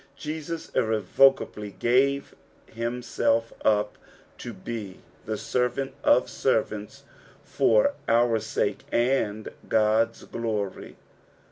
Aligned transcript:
Jesus 0.15 0.69
irrevocably 0.71 1.75
gave 1.77 2.33
himself 2.65 3.53
up 3.63 3.99
to 4.39 4.51
be 4.51 5.01
the 5.27 5.37
servant 5.37 5.93
of 6.03 6.27
servants 6.27 7.03
for 7.43 7.93
our 8.07 8.39
sake 8.39 8.83
and 8.91 9.49
God's 9.69 10.23
glory. 10.23 10.95